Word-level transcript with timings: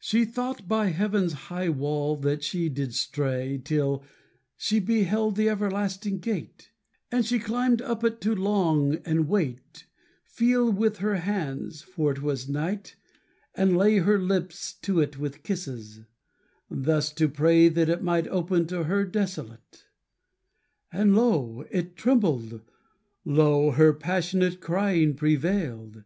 She 0.00 0.24
thought 0.24 0.66
by 0.66 0.88
heaven's 0.88 1.34
high 1.34 1.68
wall 1.68 2.16
that 2.16 2.42
she 2.42 2.68
did 2.68 2.92
stray 2.94 3.62
Till 3.64 4.02
she 4.56 4.80
beheld 4.80 5.36
the 5.36 5.48
everlasting 5.48 6.18
gate: 6.18 6.72
And 7.12 7.24
she 7.24 7.38
climbed 7.38 7.80
up 7.80 8.00
to 8.00 8.06
it 8.08 8.20
to 8.22 8.34
long, 8.34 8.96
and 9.04 9.28
wait, 9.28 9.86
Feel 10.24 10.72
with 10.72 10.96
her 10.96 11.14
hands 11.18 11.80
(for 11.82 12.10
it 12.10 12.20
was 12.20 12.48
night), 12.48 12.96
and 13.54 13.76
lay 13.76 13.98
Her 13.98 14.18
lips 14.18 14.72
to 14.82 14.98
it 14.98 15.16
with 15.16 15.44
kisses; 15.44 16.00
thus 16.68 17.12
to 17.12 17.28
pray 17.28 17.68
That 17.68 17.88
it 17.88 18.02
might 18.02 18.26
open 18.26 18.66
to 18.66 18.82
her 18.82 19.04
desolate. 19.04 19.84
And 20.92 21.14
lo! 21.14 21.64
it 21.70 21.94
trembled, 21.96 22.62
lo! 23.24 23.70
her 23.70 23.92
passionate 23.92 24.60
Crying 24.60 25.14
prevailed. 25.14 26.02